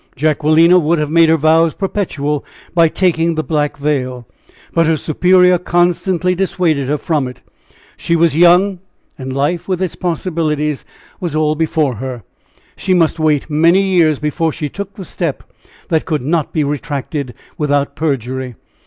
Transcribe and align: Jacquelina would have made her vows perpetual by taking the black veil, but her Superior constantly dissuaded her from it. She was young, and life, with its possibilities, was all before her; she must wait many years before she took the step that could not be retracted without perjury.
Jacquelina 0.15 0.79
would 0.79 0.97
have 0.97 1.11
made 1.11 1.29
her 1.29 1.37
vows 1.37 1.75
perpetual 1.75 2.43
by 2.73 2.87
taking 2.87 3.35
the 3.35 3.43
black 3.43 3.77
veil, 3.77 4.27
but 4.73 4.87
her 4.87 4.97
Superior 4.97 5.59
constantly 5.59 6.33
dissuaded 6.33 6.87
her 6.87 6.97
from 6.97 7.27
it. 7.27 7.41
She 7.97 8.15
was 8.15 8.35
young, 8.35 8.79
and 9.19 9.31
life, 9.31 9.67
with 9.67 9.79
its 9.79 9.95
possibilities, 9.95 10.85
was 11.19 11.35
all 11.35 11.53
before 11.53 11.97
her; 11.97 12.23
she 12.75 12.95
must 12.95 13.19
wait 13.19 13.47
many 13.47 13.83
years 13.83 14.17
before 14.17 14.51
she 14.51 14.69
took 14.69 14.95
the 14.95 15.05
step 15.05 15.43
that 15.89 16.05
could 16.05 16.23
not 16.23 16.51
be 16.51 16.63
retracted 16.63 17.35
without 17.59 17.95
perjury. 17.95 18.55